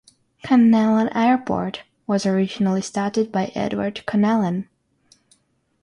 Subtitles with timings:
[0.43, 4.67] Connellan Airport was originally started by Edward Connellan.